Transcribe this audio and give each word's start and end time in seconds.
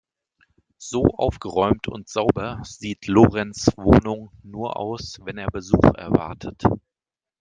So 0.79 1.03
aufgeräumt 1.05 1.87
und 1.87 2.09
sauber 2.09 2.59
sieht 2.63 3.05
Lorenz 3.05 3.67
Wohnung 3.77 4.31
nur 4.41 4.75
aus, 4.77 5.19
wenn 5.21 5.37
er 5.37 5.51
Besuch 5.51 5.93
erwartet. 5.93 6.63